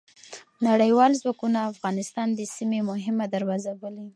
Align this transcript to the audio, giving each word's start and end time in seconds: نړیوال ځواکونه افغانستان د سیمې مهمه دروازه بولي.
نړیوال 0.67 1.11
ځواکونه 1.21 1.59
افغانستان 1.71 2.27
د 2.33 2.41
سیمې 2.55 2.79
مهمه 2.89 3.25
دروازه 3.35 3.71
بولي. 3.79 4.05